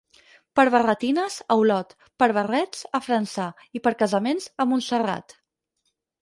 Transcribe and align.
Per 0.59 0.63
barretines, 0.75 1.35
a 1.55 1.57
Olot; 1.63 1.93
per 2.23 2.29
barrets, 2.37 2.81
a 3.01 3.03
França, 3.09 3.45
i 3.79 3.83
per 3.89 3.95
casaments, 4.01 4.49
a 4.65 4.69
Montserrat. 4.73 5.39